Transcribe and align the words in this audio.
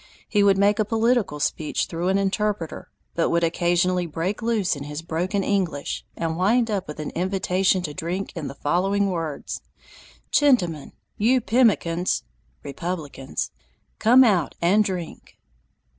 He 0.27 0.41
would 0.41 0.57
make 0.57 0.79
a 0.79 0.83
political 0.83 1.39
speech 1.39 1.85
through 1.85 2.07
an 2.07 2.17
interpreter, 2.17 2.89
but 3.13 3.29
would 3.29 3.43
occasionally 3.43 4.07
break 4.07 4.41
loose 4.41 4.75
in 4.75 4.85
his 4.85 5.03
broken 5.03 5.43
English, 5.43 6.07
and 6.17 6.35
wind 6.37 6.71
up 6.71 6.87
with 6.87 6.99
an 6.99 7.11
invitation 7.11 7.83
to 7.83 7.93
drink 7.93 8.31
in 8.35 8.47
the 8.47 8.55
following 8.55 9.11
words: 9.11 9.61
"Chentimen, 10.31 10.93
you 11.17 11.39
Pemicans 11.39 12.23
(Republicans), 12.63 13.51
come 13.99 14.23
out 14.23 14.55
and 14.59 14.83
drink!" 14.83 15.37